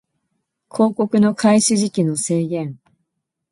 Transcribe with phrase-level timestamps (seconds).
[0.73, 2.79] 広告の開始時期の制限